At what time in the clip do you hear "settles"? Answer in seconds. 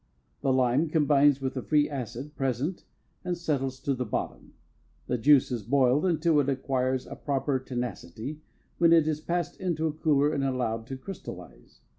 3.37-3.79